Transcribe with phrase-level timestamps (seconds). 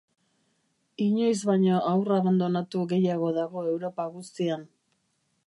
[1.07, 4.67] Inoiz baino haur abandonatu gehiago dago Europa guztian.